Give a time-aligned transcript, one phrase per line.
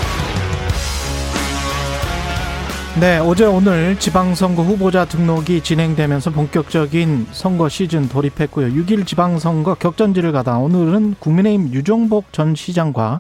[3.00, 8.68] 네, 어제 오늘 지방선거 후보자 등록이 진행되면서 본격적인 선거 시즌 돌입했고요.
[8.68, 13.20] 6일 지방선거 격전지를 가다 오늘은 국민의힘 유정복 전 시장과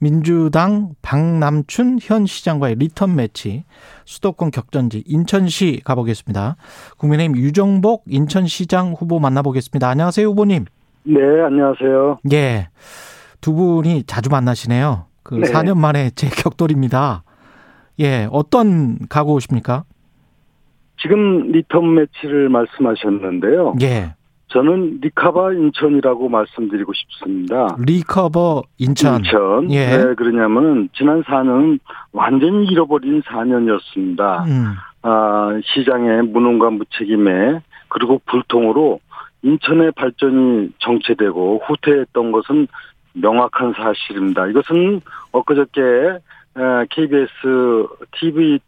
[0.00, 3.64] 민주당 박남춘 현 시장과의 리턴 매치
[4.04, 6.56] 수도권 격전지 인천시 가보겠습니다.
[6.98, 9.88] 국민의힘 유정복 인천시장 후보 만나보겠습니다.
[9.88, 10.66] 안녕하세요, 후보님.
[11.04, 12.18] 네, 안녕하세요.
[12.32, 12.68] 예.
[13.40, 15.06] 두 분이 자주 만나시네요.
[15.22, 15.50] 그 네.
[15.50, 17.22] 4년 만에 재격돌입니다.
[18.00, 19.84] 예, 어떤 각오십니까?
[21.00, 23.74] 지금 리턴 매치를 말씀하셨는데요.
[23.82, 24.14] 예.
[24.48, 27.76] 저는 Recover 인천이라고 말씀드리고 싶습니다.
[27.78, 29.18] 리커버 인천.
[29.18, 29.70] 인천.
[29.70, 29.96] 예.
[29.96, 31.78] 왜 그러냐면은 지난 4년은
[32.12, 34.46] 완전히 잃어버린 4년이었습니다.
[34.46, 34.74] 음.
[35.02, 39.00] 아, 시장의 무능과 무책임에 그리고 불통으로
[39.42, 42.66] 인천의 발전이 정체되고 후퇴했던 것은
[43.12, 44.46] 명확한 사실입니다.
[44.48, 45.00] 이것은
[45.32, 47.28] 엊그저께 에, KBS
[48.18, 48.58] TV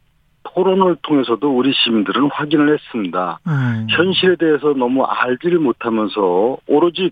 [0.42, 3.38] 토론을 통해서도 우리 시민들은 확인을 했습니다.
[3.46, 3.86] 음.
[3.90, 7.10] 현실에 대해서 너무 알지를 못하면서 오로지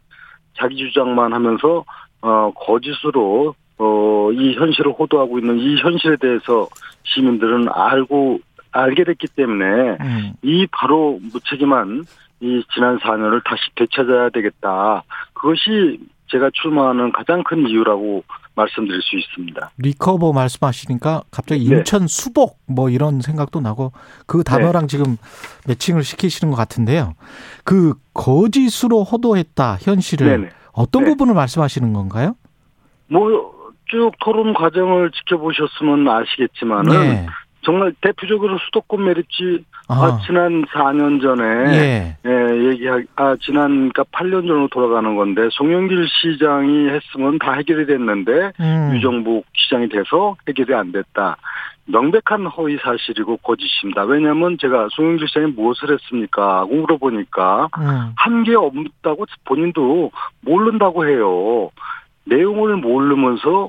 [0.57, 1.85] 자기 주장만 하면서
[2.21, 6.69] 어 거짓으로 어 이 현실을 호도하고 있는 이 현실에 대해서
[7.05, 8.41] 시민들은 알고
[8.73, 10.33] 알게 됐기 때문에 음.
[10.43, 12.05] 이 바로 무책임한
[12.41, 15.03] 이 지난 4년을 다시 되찾아야 되겠다.
[15.33, 15.99] 그것이
[16.31, 19.71] 제가 출마하는 가장 큰 이유라고 말씀드릴 수 있습니다.
[19.79, 21.77] 리커버 말씀하시니까 갑자기 네.
[21.77, 23.93] 인천 수복 뭐 이런 생각도 나고
[24.27, 25.17] 그 단어랑 지금
[25.67, 27.15] 매칭을 시키시는 것 같은데요.
[27.65, 30.51] 그 거짓으로 호도했다 현실을 네네.
[30.73, 31.11] 어떤 네.
[31.11, 32.35] 부분을 말씀하시는 건가요?
[33.09, 37.27] 뭐 쭉 토론 과정을 지켜보셨으면 아시겠지만은 예.
[37.69, 42.17] 정말 대표적으로 수도권 매립지 아, 아, 지난 4년 전에 예.
[42.25, 48.53] 예, 얘기하 아 지난 그러니까 8년 전으로 돌아가는 건데 송영길 시장이 했으면 다 해결이 됐는데
[48.59, 48.93] 음.
[48.95, 51.37] 유정복 시장이 돼서 해결이 안 됐다.
[51.85, 54.05] 명백한 허위 사실이고 거짓입니다.
[54.05, 56.61] 왜냐하면 제가 송영길 시장이 무엇을 했습니까?
[56.61, 58.13] 하고 물어보니까 음.
[58.17, 61.71] 한게 없다고 본인도 모른다고 해요.
[62.25, 63.69] 내용을 모르면서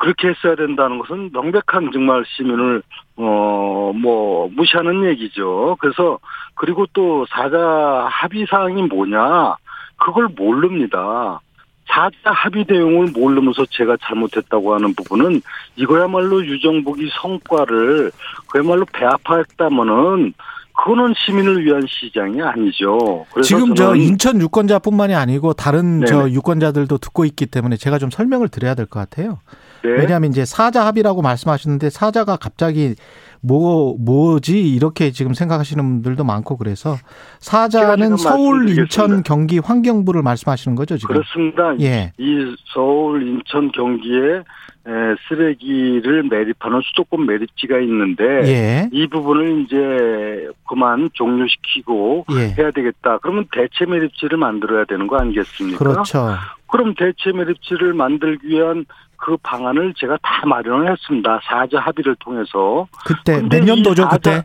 [0.00, 2.82] 그렇게 했어야 된다는 것은 명백한 정말 시민을
[3.16, 5.76] 어 뭐 무시하는 얘기죠.
[5.80, 6.18] 그래서
[6.54, 9.56] 그리고 또 사자 합의 사항이 뭐냐
[9.96, 11.40] 그걸 모릅니다.
[11.86, 15.40] 사자 합의 내용을 모르면서 제가 잘못했다고 하는 부분은
[15.76, 18.12] 이거야말로 유정복이 성과를
[18.50, 20.34] 그야말로 배합했다면은
[20.76, 23.26] 그거는 시민을 위한 시장이 아니죠.
[23.42, 26.06] 지금 저 인천 유권자뿐만이 아니고 다른 네네.
[26.06, 29.38] 저 유권자들도 듣고 있기 때문에 제가 좀 설명을 드려야 될 것 같아요.
[29.82, 29.90] 네.
[29.90, 32.94] 왜냐하면 이제 사자 합의라고 말씀하시는데 사자가 갑자기
[33.40, 36.96] 뭐 뭐지 이렇게 지금 생각하시는 분들도 많고 그래서
[37.38, 38.68] 사자는 서울.
[38.68, 41.14] 인천, 경기, 환경부를 말씀하시는 거죠 지금?
[41.14, 41.74] 그렇습니다.
[41.80, 42.12] 예.
[42.18, 44.42] 이 서울, 인천, 경기에
[44.88, 44.90] 에,
[45.28, 48.88] 쓰레기를 매립하는 수도권 매립지가 있는데 예.
[48.92, 52.54] 이 부분을 이제 그만 종료시키고 예.
[52.58, 53.18] 해야 되겠다.
[53.22, 55.78] 그러면 대체 매립지를 만들어야 되는 거 아니겠습니까?
[55.78, 56.28] 그렇죠.
[56.70, 58.86] 그럼 대체 매립지를 만들기 위한
[59.18, 61.40] 그 방안을 제가 다 마련을 했습니다.
[61.44, 62.86] 사자 합의를 통해서.
[63.04, 64.44] 그때 몇 년도죠 이 사자- 그때?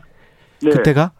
[0.62, 0.70] 네.
[0.70, 1.10] 그때가?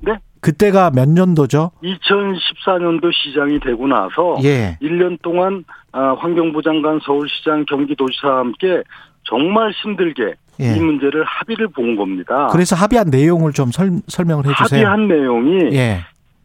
[0.00, 0.12] 네.
[0.40, 1.70] 그때가 몇 년도죠?
[1.82, 4.76] 2014년도 시장이 되고 나서 예.
[4.82, 8.82] 1년 동안 아, 환경부 장관, 서울시장, 경기도지사와 함께
[9.22, 10.76] 정말 힘들게 예.
[10.76, 12.48] 이 문제를 합의를 본 겁니다.
[12.52, 14.86] 그래서 합의한 내용을 좀 설, 설명을 해주세요.
[14.86, 16.00] 합의한 내용이 예.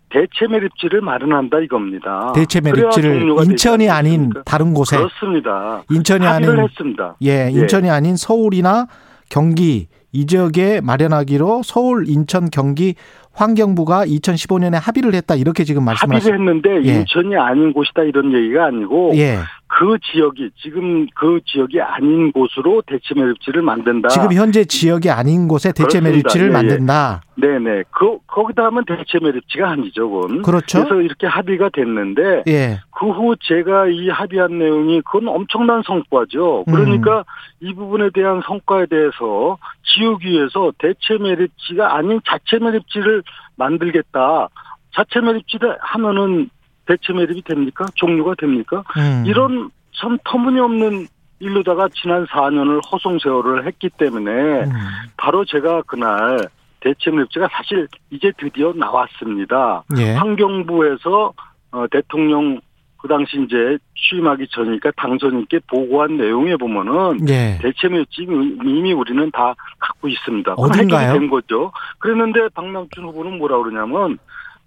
[0.10, 2.32] 대체 매립지를 마련한다 이겁니다.
[2.34, 4.32] 대체 매립지를 인천이 아닌?
[4.46, 5.84] 다른 곳에 그렇습니다.
[5.90, 7.16] 인천이 합의를 아닌 했습니다.
[7.24, 8.88] 예, 인천이 아닌 서울이나
[9.30, 12.96] 경기 이 지역에 마련하기로 서울, 인천, 경기
[13.34, 17.00] 환경부가 2015년에 합의를 했다 이렇게 지금 합의를 말씀하신 했는데 예.
[17.00, 19.38] 인천이 아닌 곳이다 이런 얘기가 아니고 예.
[19.70, 24.10] 그 지역이 지금 그 지역이 아닌 곳으로 대체 매립지를 만든다.
[24.10, 26.10] 지금 현재 지역이 아닌 곳에 대체 그렇습니다.
[26.10, 26.54] 매립지를 예, 예.
[26.54, 27.22] 만든다.
[27.36, 27.84] 네네.
[27.92, 30.42] 그 거기다 하면 대체 매립지가 아니죠, 그건.
[30.42, 30.80] 그렇죠.
[30.84, 32.80] 그래서 이렇게 합의가 됐는데 예.
[32.92, 36.66] 그 후 제가 이 합의한 내용이 그건 엄청난 성과죠.
[36.66, 37.24] 그러니까
[37.62, 43.24] 이 부분에 대한 성과에 대해서 지우기 위해서 대체 매립지가 아닌 자체 매립지를
[43.56, 44.50] 만들겠다.
[44.96, 46.50] 자체 매립지를 하면은
[46.90, 47.86] 대체 매립이 됩니까?
[47.94, 48.84] 종료가 됩니까?
[48.98, 49.24] 음.
[49.28, 51.06] 이런 참 터무니없는
[51.40, 54.72] 일로다가 지난 4년을 허송 세월을 했기 때문에 음.
[55.16, 56.40] 바로 제가 그날
[56.80, 59.84] 대체 매립지가 사실 이제 드디어 나왔습니다.
[60.00, 60.14] 예.
[60.14, 61.34] 환경부에서
[61.72, 62.60] 어, 대통령
[62.98, 67.60] 그 당시 이제 취임하기 전이니까 당선인께 보고한 내용에 보면은 예.
[67.62, 70.56] 대체 매치 이미 우리는 다 갖고 있습니다.
[70.58, 71.14] 어딘가요?
[71.14, 71.72] 된 거죠.
[72.00, 74.18] 그랬는데 박남준 후보는 뭐라 그러냐면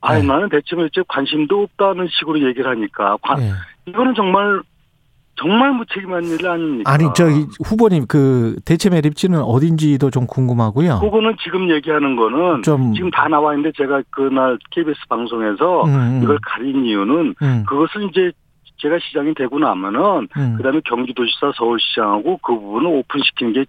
[0.02, 0.22] 아 네.
[0.24, 3.50] 나는 대체 매치에 관심도 없다는 식으로 얘기를 하니까 관- 예.
[3.86, 4.60] 이거는 정말
[5.36, 6.92] 정말 무책임한 일 아닙니까?
[6.92, 11.00] 아니 저기 후보님 그 대체 매립지는 어딘지도 좀 궁금하고요.
[11.00, 16.20] 그거는 지금 얘기하는 거는 좀 지금 다 나와 있는데 제가 그날 KBS 방송에서 음, 음.
[16.22, 18.30] 이걸 가린 이유는 음, 그것을 이제
[18.76, 20.54] 제가 시장이 되고 나면은 음.
[20.58, 23.64] 그다음에 경기도지사 서울시장하고 그 부분을 오픈시키는 게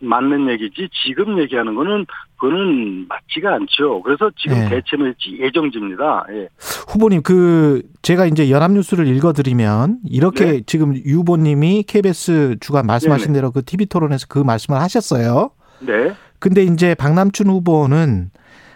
[0.00, 2.06] 맞는 얘기지 지금 얘기하는 거는
[2.38, 4.02] 그거는 맞지가 않죠.
[4.02, 4.68] 그래서 지금 네.
[4.68, 6.26] 대체 매치 예정지입니다.
[6.30, 6.48] 예.
[6.88, 10.62] 후보님 그 제가 이제 연합뉴스를 읽어드리면 이렇게 네.
[10.66, 13.38] 지금 유 후보님이 KBS 주간 말씀하신 네네.
[13.38, 15.50] 대로 그 TV 토론에서 그 말씀을 하셨어요.
[15.80, 16.12] 네.
[16.38, 18.30] 근데 이제 박남춘 후보는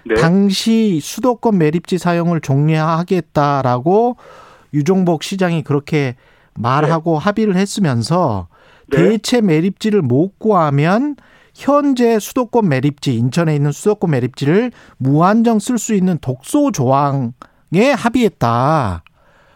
[0.05, 0.15] 네.
[0.15, 4.17] 당시 수도권 매립지 사용을 종료하겠다라고
[4.73, 6.15] 유종복 시장이 그렇게
[6.55, 8.49] 말하고 합의를 했으면서
[8.89, 8.97] 네.
[8.97, 11.17] 대체 매립지를 못 구하면
[11.55, 17.33] 현재 수도권 매립지 인천에 있는 수도권 매립지를 무한정 쓸 수 있는 독소 조항에
[17.97, 19.03] 합의했다.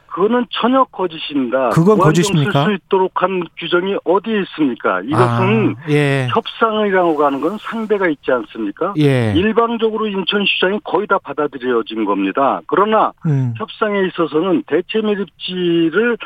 [0.06, 1.69] 그거는 전혀 거짓입니다.
[1.69, 2.65] 그건 거짓입니까?
[2.65, 5.00] 쓸수 있도록 한 규정이 어디에 있습니까?
[5.03, 6.27] 이것은 아, 예.
[6.32, 8.93] 협상이라고 하는 건 상대가 있지 않습니까?
[8.99, 9.32] 예.
[9.37, 12.61] 일방적으로 인천시장이 거의 다 받아들여진 겁니다.
[12.67, 13.55] 그러나 음.
[13.56, 16.19] 협상에 있어서는 대체 매립지를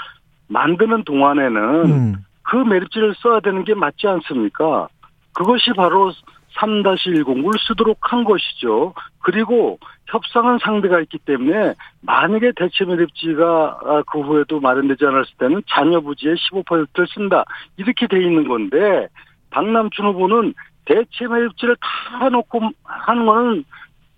[0.49, 2.15] 만드는 동안에는 음.
[2.45, 4.89] 그 매립지를 써야 되는 게 맞지 않습니까?
[5.33, 6.13] 그것이 바로
[6.57, 8.95] 3-109를 쓰도록 한 것이죠.
[9.21, 16.01] 그리고 협상은 상대가 있기 때문에 만약에 대체 매립지가 아, 그 후에도 마련되지 않았을 때는 자녀
[16.01, 17.45] 부지의 15%를 쓴다.
[17.77, 19.09] 이렇게 돼 있는 건데
[19.51, 20.55] 박남춘 후보는
[20.85, 23.65] 대체 매립지를 다 해놓고 하는 거는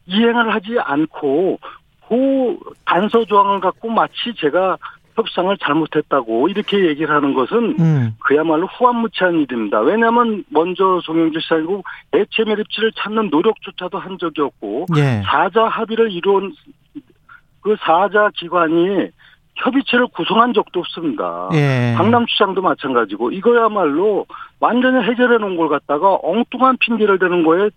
[0.06, 1.58] 이행을 하지 않고
[2.08, 4.76] 그 단서 조항을 갖고 마치 제가
[5.16, 8.14] 협상을 잘못했다고 이렇게 얘기를 하는 것은 음.
[8.20, 9.80] 그야말로 후한무치한 일입니다.
[9.80, 15.22] 왜냐하면 먼저 송영길 시장이고 대체 매립지를 찾는 노력조차도 한 적이 없고 예.
[15.24, 16.54] 사자 합의를 이룬
[17.62, 19.08] 그 사자 기관이
[19.56, 21.48] 협의체를 구성한 적도 없습니다.
[21.54, 21.94] 예.
[21.96, 24.26] 강남시장도 마찬가지고 이거야말로
[24.60, 27.70] 완전히 해결해 놓은 걸 갖다가 엉뚱한 핑계를 대는 거에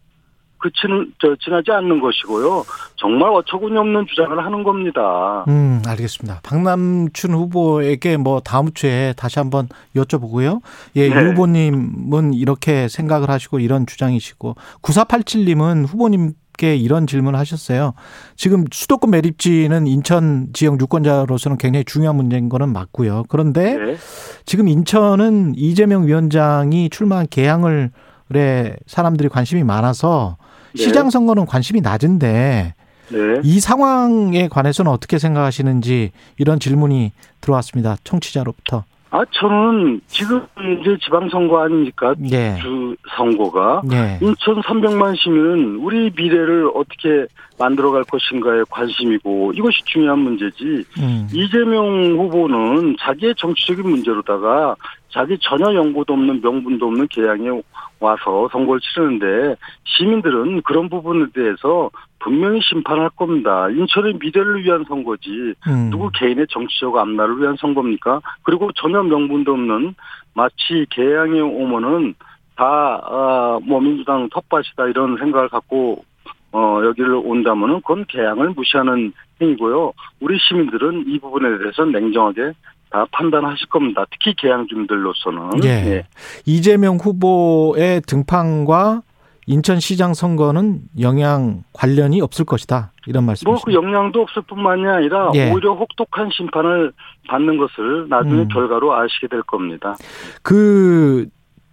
[0.60, 2.64] 그치는 저 지나지 않는 것이고요.
[2.96, 5.46] 정말 어처구니 없는 주장을 하는 겁니다.
[5.48, 6.42] 음, 알겠습니다.
[6.44, 10.62] 박남춘 후보에게 뭐 다음 주에 다시 한번 여쭤보고요.
[10.96, 11.16] 예, 네.
[11.16, 17.94] 유 후보님은 이렇게 생각을 하시고 이런 주장이시고 9487님은 후보님 께 이런 질문을 하셨어요.
[18.36, 23.24] 지금 수도권 매립지는 인천 지역 유권자로서는 굉장히 중요한 문제인 거는 맞고요.
[23.30, 23.96] 그런데 네.
[24.46, 27.92] 지금 인천은 이재명 위원장이 출마한 개항을
[28.36, 30.38] 에 사람들이 관심이 많아서
[30.74, 30.84] 네.
[30.84, 32.74] 시장 선거는 관심이 낮은데
[33.10, 33.18] 네.
[33.44, 37.12] 이 상황에 관해서는 어떻게 생각하시는지 이런 질문이
[37.42, 37.98] 들어왔습니다.
[38.04, 38.84] 청취자로부터.
[39.12, 40.46] 아 저는 지금
[40.82, 42.14] 이제 지방선거 아닙니까?
[42.32, 42.58] 예.
[42.62, 44.20] 주 선거가 예.
[44.22, 47.26] 인천 300만 시민은 우리 미래를 어떻게
[47.60, 50.84] 만들어갈 것인가에 관심이고 이것이 중요한 문제지.
[50.98, 51.28] 음.
[51.32, 54.76] 이재명 후보는 자기의 정치적인 문제로다가
[55.10, 57.50] 자기 전혀 연고도 없는 명분도 없는 개항에
[58.00, 63.70] 와서 선거를 치르는데 시민들은 그런 부분에 대해서 분명히 심판할 겁니다.
[63.70, 65.90] 인천의 미래를 위한 선거지 음.
[65.90, 68.22] 누구 개인의 정치적 앞날을 위한 선거입니까?
[68.44, 69.96] 그리고 전혀 명분도 없는
[70.34, 72.16] 마치 개항에 오면은
[72.56, 76.04] 다뭐 민주당 텃밭이다 이런 생각을 갖고
[76.52, 79.94] 어 여기를 온다면은 그건 개항을 무시하는 행위고요.
[80.20, 82.54] 우리 시민들은 이 부분에 대해서 냉정하게
[82.90, 84.06] 다 판단하실 겁니다.
[84.12, 85.70] 특히 개항 주민들로서는 예.
[85.70, 86.08] 예.
[86.46, 89.02] 이재명 후보의 등판과
[89.46, 92.92] 인천시장 선거는 영향 관련이 없을 것이다.
[93.08, 93.50] 이런 말씀이시죠.
[93.50, 95.52] 뭐그 영향도 없을 뿐만이 아니라 예.
[95.52, 96.92] 오히려 혹독한 심판을
[97.28, 98.48] 받는 것을 나중에 음.
[98.48, 99.96] 결과로 아시게 될 겁니다.
[100.44, 101.28] 그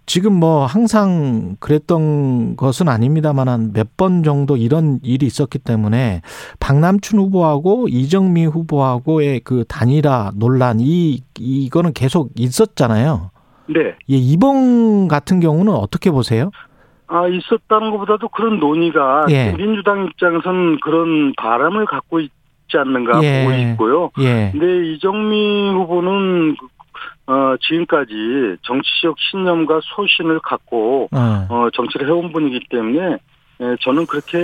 [0.07, 6.21] 지금 뭐 항상 그랬던 것은 아닙니다만은 몇번 정도 이런 일이 있었기 때문에
[6.61, 13.31] 박남춘 후보하고 이정미 후보하고의 그 단일화 논란 이 이거는 계속 있었잖아요.
[13.67, 13.95] 네.
[14.09, 16.51] 예, 이번 같은 경우는 어떻게 보세요?
[17.07, 19.51] 아, 있었다는 것보다도 그런 논의가 예.
[19.57, 22.31] 민주당 입장에서는 그런 바람을 갖고 있지
[22.77, 23.43] 않는가 예.
[23.43, 24.11] 보고 있고요.
[24.19, 24.51] 예.
[24.53, 26.76] 근데 이정미 후보는 그,
[27.27, 28.13] 어, 지금까지
[28.63, 31.47] 정치적 신념과 소신을 갖고 어.
[31.49, 33.17] 어, 정치를 해온 분이기 때문에
[33.59, 34.37] 예, 저는 그렇게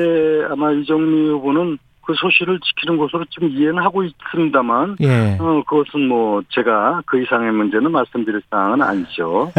[0.50, 5.38] 아마 이정미 후보는 그 소신을 지키는 것으로 좀 이해는 하고 있습니다만 예.
[5.40, 9.52] 어, 그것은 뭐 제가 그 이상의 문제는 말씀드릴 사항은 아니죠.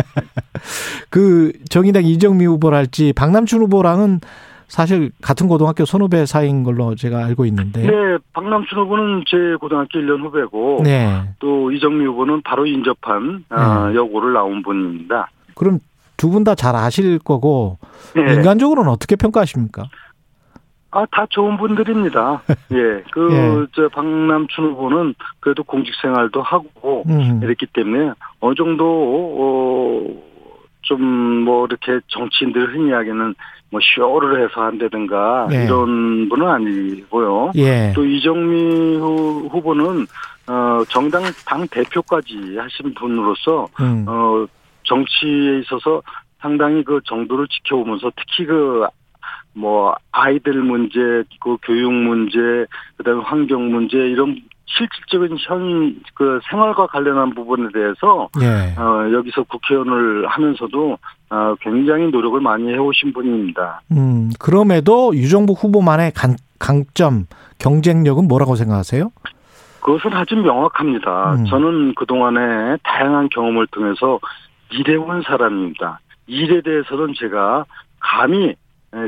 [1.09, 4.21] 그 정의당 이정미 후보랄지 박남춘 후보랑은
[4.69, 7.83] 사실 같은 고등학교 선후배 사이인 걸로 제가 알고 있는데.
[7.87, 11.23] 네, 박남춘 후보는 제 고등학교 1년 후배고 네.
[11.39, 15.29] 또 이정미 후보는 바로 인접한 아, 여고를 나온 분입니다.
[15.55, 15.79] 그럼
[16.17, 17.79] 두 분 다 잘 아실 거고
[18.15, 18.35] 네.
[18.35, 19.85] 인간적으로는 어떻게 평가하십니까?
[20.93, 22.43] 아, 다 좋은 분들입니다.
[22.73, 23.03] 예.
[23.13, 23.67] 그, 예.
[23.75, 27.41] 저, 박남춘 후보는 그래도 공직 생활도 하고 음.
[27.43, 30.34] 이랬기 때문에 어느 정도, 어,
[30.85, 31.03] 좀,
[31.45, 33.35] 뭐, 이렇게 정치인들 흔히 이야기하는
[33.71, 35.65] 뭐, 쇼를 해서 한다든가 예.
[35.65, 37.53] 이런 분은 아니고요.
[37.57, 37.93] 예.
[37.95, 40.07] 또 이정미 후, 후보는,
[40.47, 44.05] 어, 정당 당 대표까지 하신 분으로서, 음.
[44.07, 44.47] 어,
[44.85, 46.03] 정치에 있어서
[46.41, 48.87] 상당히 그 정도를 지켜오면서 특히 그,
[49.55, 51.01] 뭐, 아이들 문제,
[51.41, 58.29] 그 교육 문제, 그 다음에 환경 문제, 이런 실질적인 현, 그 생활과 관련한 부분에 대해서,
[58.41, 58.75] 예.
[58.81, 60.99] 어, 여기서 국회의원을 하면서도,
[61.31, 63.83] 어, 굉장히 노력을 많이 해오신 분입니다.
[63.93, 64.31] 음.
[64.39, 67.27] 그럼에도 유정복 후보만의 간, 강점,
[67.59, 69.11] 경쟁력은 뭐라고 생각하세요?
[69.81, 71.35] 그것은 아주 명확합니다.
[71.35, 71.45] 음.
[71.45, 74.19] 저는 그 동안에 다양한 경험을 통해서
[74.71, 76.01] 일해온 사람입니다.
[76.27, 77.67] 일에 대해서는 제가
[78.01, 78.55] 감히 에,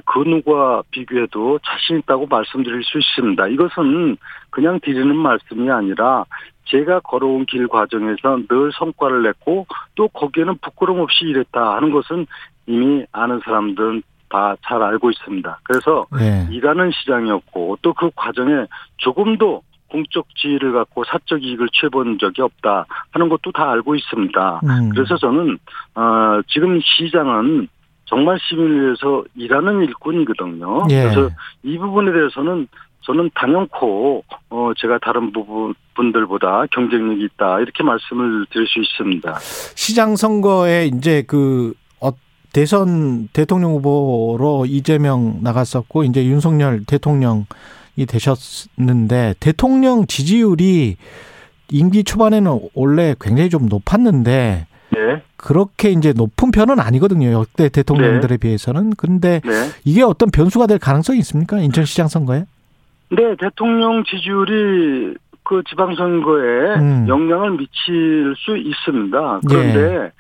[0.05, 3.49] 그 누구와 비교해도 자신 있다고 말씀드릴 수 있습니다.
[3.49, 4.17] 이것은
[4.51, 6.25] 그냥 드리는 말씀이 아니라
[6.65, 12.27] 제가 걸어온 길 과정에서 늘 성과를 냈고 또 거기에는 부끄럼 없이 일했다 하는 것은
[12.67, 15.61] 이미 아는 사람들은 다 잘 알고 있습니다.
[15.63, 16.49] 그래서 예.
[16.53, 18.67] 일하는 시장이었고 또 그 과정에
[18.99, 24.61] 조금도 공적 지위를 갖고 사적 이익을 취해본 적이 없다 하는 것도 다 알고 있습니다.
[24.65, 24.91] 음.
[24.91, 25.59] 그래서 저는
[25.95, 27.69] 어, 지금 시장은
[28.07, 30.87] 정말 시민을 위해서 일하는 일꾼이거든요.
[30.91, 31.03] 예.
[31.03, 31.29] 그래서
[31.63, 32.69] 이 부분에 대해서는
[33.03, 39.39] 저는 단연코 어, 제가 다른 부분 분들보다 경쟁력이 있다 이렇게 말씀을 드릴 수 있습니다.
[39.75, 42.11] 시장 선거에 이제 그 어,
[42.53, 47.45] 대선 대통령 후보로 이재명 나갔었고 이제 윤석열 대통령이
[48.09, 50.97] 되셨는데 대통령 지지율이
[51.71, 54.67] 임기 초반에는 원래 굉장히 좀 높았는데
[54.97, 57.31] 네, 그렇게 이제 높은 편은 아니거든요.
[57.31, 58.95] 역대 대통령들에 비해서는.
[58.97, 59.51] 근데 네,
[59.85, 61.59] 이게 어떤 변수가 될 가능성이 있습니까?
[61.59, 62.47] 인천시장 선거에?
[63.11, 67.05] 네 대통령 지지율이 그 지방선거에 음.
[67.09, 69.41] 영향을 미칠 수 있습니다.
[69.47, 70.11] 그런데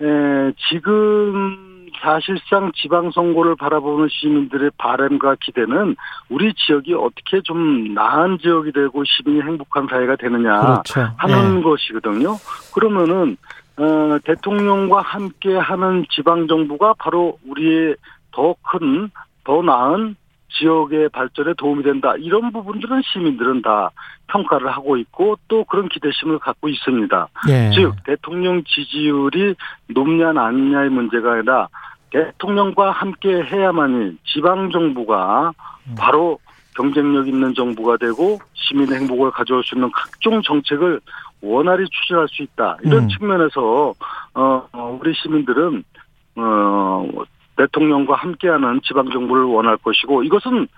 [0.00, 5.94] 에, 지금 사실상 지방선거를 바라보는 시민들의 바람과 기대는
[6.30, 11.14] 우리 지역이 어떻게 좀 나은 지역이 되고 시민이 행복한 사회가 되느냐 그렇죠.
[11.16, 11.62] 하는 예.
[11.62, 12.36] 것이거든요.
[12.74, 13.36] 그러면은
[13.76, 17.96] 어, 대통령과 함께 하는 지방 정부가 바로 우리의
[18.32, 19.10] 더 큰,
[19.44, 20.16] 더 나은
[20.58, 22.14] 지역의 발전에 도움이 된다.
[22.18, 23.90] 이런 부분들은 시민들은 다
[24.28, 27.28] 평가를 하고 있고 또 그런 기대심을 갖고 있습니다.
[27.48, 27.70] 예.
[27.74, 29.54] 즉 대통령 지지율이
[29.88, 31.68] 높냐 낮냐의 문제가 아니라
[32.10, 35.52] 대통령과 함께 해야만이 지방 정부가
[35.86, 35.94] 음.
[35.98, 36.38] 바로
[36.74, 41.00] 경쟁력 있는 정부가 되고 시민의 행복을 가져올 수 있는 각종 정책을
[41.42, 42.78] 원활히 추진할 수 있다.
[42.84, 43.08] 이런 음.
[43.08, 43.94] 측면에서
[44.34, 45.84] 어 어, 우리 시민들은
[46.36, 47.08] 어
[47.56, 50.68] 대통령과 함께하는 지방 정부를 원할 것이고 이것은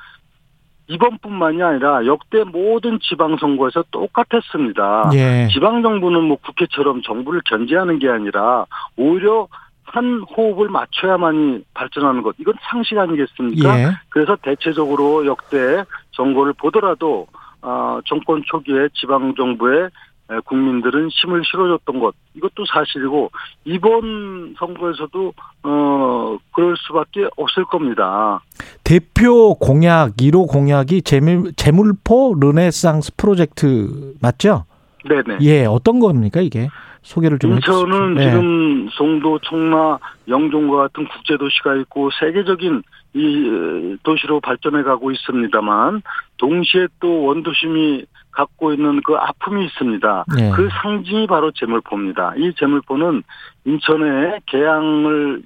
[0.87, 5.11] 이번뿐만이 아니라 역대 모든 지방 선거에서 똑같았습니다.
[5.15, 5.49] 예.
[5.51, 9.49] 지방 정부는 뭐 국회처럼 정부를 견제하는 게 아니라 오히려
[9.95, 12.35] 한 호흡을 맞춰야만이 발전하는 것.
[12.41, 13.79] 이건 상식 아니겠습니까?
[13.79, 13.91] 예.
[14.09, 15.85] 그래서 대체적으로 역대
[16.17, 17.29] 선거를 보더라도
[17.63, 23.31] 어, 정권 초기에 지방 정부에 에, 국민들은 힘을 실어줬던 것 이것도 사실이고
[23.67, 25.35] 이번 선거에서도
[25.65, 28.41] 어 그럴 수밖에 없을 겁니다.
[28.85, 34.65] 대표 공약 1호 공약이 재물, 재물포 르네상스 프로젝트 맞죠?
[35.07, 35.39] 네네.
[35.43, 36.69] 예, 어떤 겁니까 이게?
[37.05, 38.19] 소개를 좀 인천은.
[38.19, 38.25] 예.
[38.25, 42.83] 지금 송도, 청라, 영종과 같은 국제 도시가 있고 세계적인
[43.15, 46.03] 이 어, 도시로 발전해 가고 있습니다만
[46.39, 50.25] 동시에 또 원도심이 갖고 있는 그 아픔이 있습니다.
[50.41, 50.51] 예.
[50.51, 52.35] 그 상징이 바로 재물포입니다.
[52.37, 53.23] 이 재물포는
[53.65, 55.43] 인천의 개항을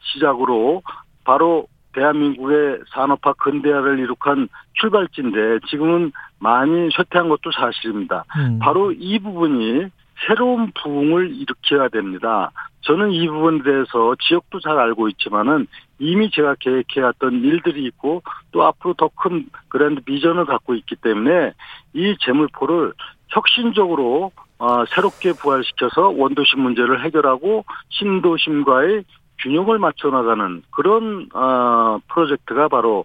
[0.00, 0.82] 시작으로
[1.24, 4.48] 바로 대한민국의 산업화 근대화를 이룩한
[4.80, 8.24] 출발지인데 지금은 많이 쇠퇴한 것도 사실입니다.
[8.36, 8.58] 음.
[8.58, 9.86] 바로 이 부분이
[10.26, 12.50] 새로운 부흥을 일으켜야 됩니다.
[12.82, 15.66] 저는 이 부분에 대해서 지역도 잘 알고 있지만은
[15.98, 21.52] 이미 제가 계획해왔던 일들이 있고 또 앞으로 더 큰 그랜드 비전을 갖고 있기 때문에
[21.94, 22.92] 이 재물포를
[23.28, 29.04] 혁신적으로 어, 새롭게 부활시켜서 원도심 문제를 해결하고 신도심과의
[29.42, 33.04] 균형을 맞춰 나가는 그런 어, 프로젝트가 바로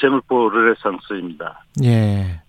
[0.00, 1.64] 제물포 르네상스입니다.
[1.84, 2.40] 예.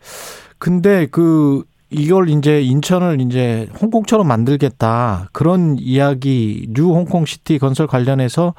[0.58, 8.54] 근데 그 이걸 이제 인천을 이제 홍콩처럼 만들겠다 그런 이야기 New 홍콩 City 건설 관련해서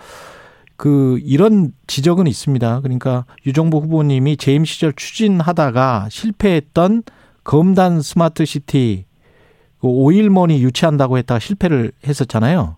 [0.76, 2.80] 그 이런 지적은 있습니다.
[2.80, 7.02] 그러니까 유정복 후보님이 재임 시절 추진하다가 실패했던
[7.45, 9.06] 검단 스마트 시티
[9.80, 12.76] 그 오일머니 유치한다고 했다가 실패를 했었잖아요.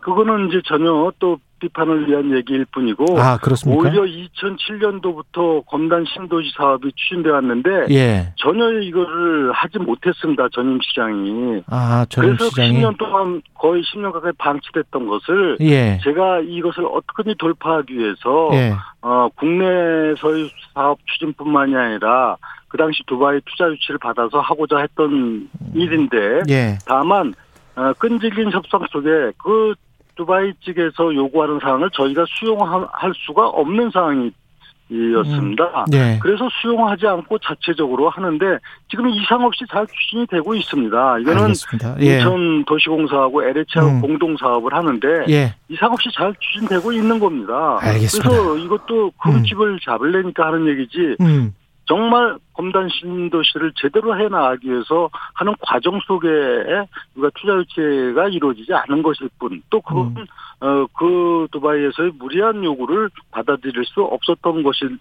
[0.00, 3.38] 그거는 이제 전혀 또 비판을 위한 얘기일 뿐이고 아?
[3.66, 8.32] 오히려 2007년도부터 검단 신도시 사업이 추진돼 왔는데 예.
[8.36, 10.48] 전혀 이거를 하지 못했습니다.
[10.52, 11.62] 전임 시장이.
[11.66, 15.98] 아 전임 그래서 시장이 10년 동안 거의 10년 가까이 방치됐던 것을 예.
[16.02, 18.72] 제가 이것을 어떻게든 돌파하기 위해서 예.
[19.02, 22.36] 어, 국내에서의 사업 추진뿐만이 아니라
[22.68, 26.78] 그 당시 두바이 투자 유치를 받아서 하고자 했던 일인데 예.
[26.86, 27.34] 다만
[27.76, 29.74] 어, 끈질긴 협상 속에 그
[30.20, 32.86] 두바이 측에서 요구하는 사항을 저희가 수용할
[33.26, 35.86] 수가 없는 상황이었습니다.
[35.94, 36.18] 예.
[36.20, 38.58] 그래서 수용하지 않고 자체적으로 하는데
[38.90, 41.18] 지금 이상 없이 잘 추진이 되고 있습니다.
[41.20, 41.54] 이거는.
[42.00, 42.16] 예.
[42.16, 44.00] 인천 도시공사하고 LH하고 음.
[44.02, 45.54] 공동 사업을 하는데 예.
[45.70, 47.78] 이상 없이 잘 추진되고 있는 겁니다.
[47.80, 48.28] 알겠습니다.
[48.28, 51.54] 그래서 이것도 그 집을 잡으려니까 하는 얘기지 음.
[51.90, 56.28] 정말 검단 신도시를 제대로 해 나가기 위해서 하는 과정 속에
[57.16, 60.26] 우리가 투자 유치가 이루어지지 않은 것일 뿐, 또 그건 음.
[60.60, 64.98] 어, 그 두바이에서의 무리한 요구를 받아들일 수 없었던 것일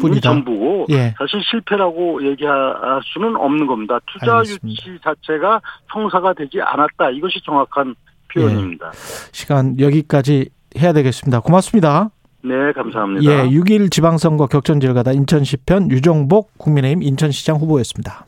[0.00, 0.20] 뿐이다.
[0.22, 1.14] 전부고 예.
[1.18, 4.00] 사실 실패라고 얘기할 수는 없는 겁니다.
[4.06, 4.66] 투자 알겠습니다.
[4.66, 5.60] 유치 자체가
[5.92, 7.10] 성사가 되지 않았다.
[7.10, 7.94] 이것이 정확한
[8.32, 8.92] 표현입니다.
[9.30, 11.40] 시간 여기까지 해야 되겠습니다.
[11.40, 12.08] 고맙습니다.
[12.44, 13.24] 네, 감사합니다.
[13.24, 18.26] 예, 6일 지방선거 격전지를 가다 인천시편 유정복 국민의힘 인천시장 후보였습니다.